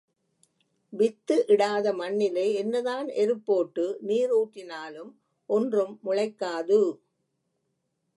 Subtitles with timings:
[0.93, 5.11] With இடாத மண்ணிலே என்னதான் எருப்போட்டு, நீர் ஊற்றினாலும்
[5.49, 6.79] ஒன்றும் முளைக்காது.